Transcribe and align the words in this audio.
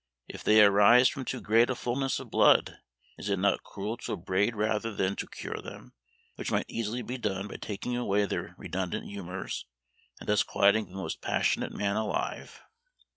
If 0.27 0.43
they 0.43 0.63
arise 0.63 1.09
from 1.09 1.25
too 1.25 1.39
great 1.41 1.69
a 1.69 1.75
fulness 1.75 2.19
of 2.19 2.31
blood, 2.31 2.79
is 3.19 3.29
it 3.29 3.37
not 3.37 3.61
cruel 3.61 3.97
to 3.97 4.13
upbraid 4.13 4.55
rather 4.55 4.91
than 4.91 5.15
to 5.17 5.27
cure 5.27 5.61
them, 5.61 5.93
which 6.37 6.49
might 6.49 6.65
easily 6.67 7.03
be 7.03 7.19
done 7.19 7.47
by 7.47 7.57
taking 7.57 7.95
away 7.95 8.25
their 8.25 8.55
redundant 8.57 9.05
humours, 9.05 9.67
and 10.19 10.27
thus 10.27 10.41
quieting 10.41 10.87
the 10.89 10.95
most 10.95 11.21
passionate 11.21 11.71
man 11.71 11.97
alive? 11.97 12.63